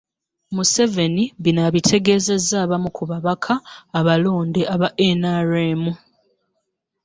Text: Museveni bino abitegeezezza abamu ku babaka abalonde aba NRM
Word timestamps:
Museveni 0.55 1.23
bino 1.43 1.59
abitegeezezza 1.67 2.55
abamu 2.65 2.89
ku 2.95 3.03
babaka 3.11 3.53
abalonde 3.99 4.61
aba 4.73 4.87
NRM 5.21 5.81